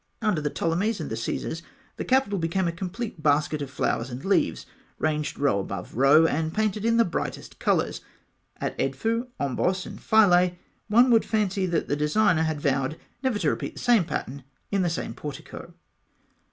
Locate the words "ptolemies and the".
0.49-1.15